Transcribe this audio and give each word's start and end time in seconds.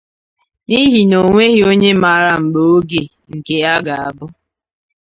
n'ihi 0.67 1.01
na 1.09 1.17
o 1.25 1.27
nweghị 1.31 1.61
onye 1.71 1.89
maara 2.03 2.31
mgbe 2.43 2.61
oge 2.75 3.01
nke 3.35 3.55
ya 3.63 3.73
ga-abụ 3.85 4.25